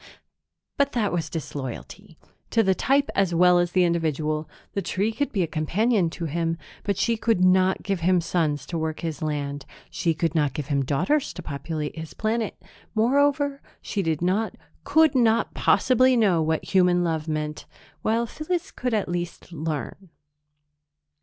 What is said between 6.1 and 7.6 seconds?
to him, but she could